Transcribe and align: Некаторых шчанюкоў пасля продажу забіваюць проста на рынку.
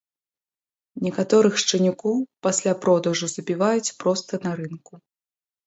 Некаторых 1.07 1.59
шчанюкоў 1.65 2.17
пасля 2.49 2.73
продажу 2.87 3.25
забіваюць 3.37 3.95
проста 4.03 4.43
на 4.51 4.59
рынку. 4.59 4.93